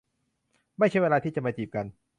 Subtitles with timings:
[0.77, 1.85] ไม่ใช่เวลาที่จะมาจีบกัน